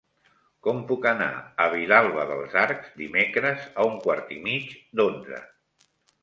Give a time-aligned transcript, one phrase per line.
[0.67, 1.27] Com puc anar
[1.65, 5.45] a Vilalba dels Arcs dimecres a un quart i mig d'onze?